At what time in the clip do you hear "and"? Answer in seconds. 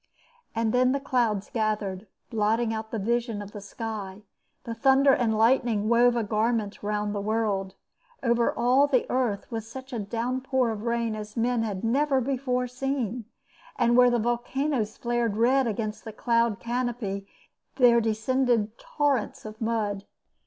0.55-0.73, 5.13-5.37, 13.75-13.95